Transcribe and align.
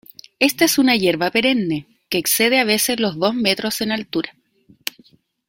Esta 0.39 0.65
es 0.65 0.79
una 0.79 0.95
hierba 0.95 1.29
perenne 1.29 1.85
que 2.09 2.17
excede 2.17 2.59
a 2.59 2.63
veces 2.63 2.99
los 2.99 3.17
dos 3.19 3.35
metros 3.35 3.81
en 3.81 3.91
altura. 3.91 4.35